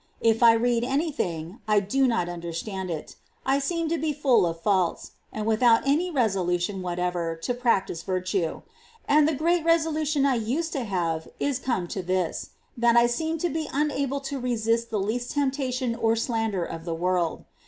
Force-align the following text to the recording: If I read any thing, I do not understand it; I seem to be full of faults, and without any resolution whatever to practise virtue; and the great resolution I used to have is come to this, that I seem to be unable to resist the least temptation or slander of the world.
If 0.21 0.41
I 0.41 0.53
read 0.53 0.83
any 0.83 1.11
thing, 1.11 1.59
I 1.67 1.79
do 1.79 2.07
not 2.07 2.27
understand 2.27 2.89
it; 2.89 3.17
I 3.45 3.59
seem 3.59 3.87
to 3.89 3.99
be 3.99 4.13
full 4.13 4.47
of 4.47 4.59
faults, 4.59 5.11
and 5.31 5.45
without 5.45 5.85
any 5.87 6.09
resolution 6.09 6.81
whatever 6.81 7.35
to 7.35 7.53
practise 7.53 8.01
virtue; 8.01 8.63
and 9.07 9.27
the 9.27 9.35
great 9.35 9.63
resolution 9.63 10.25
I 10.25 10.37
used 10.37 10.71
to 10.73 10.85
have 10.85 11.27
is 11.39 11.59
come 11.59 11.87
to 11.89 12.01
this, 12.01 12.49
that 12.75 12.97
I 12.97 13.05
seem 13.05 13.37
to 13.45 13.49
be 13.49 13.69
unable 13.71 14.21
to 14.21 14.39
resist 14.39 14.89
the 14.89 14.97
least 14.99 15.33
temptation 15.33 15.93
or 15.93 16.15
slander 16.15 16.65
of 16.65 16.83
the 16.83 16.95
world. 16.95 17.43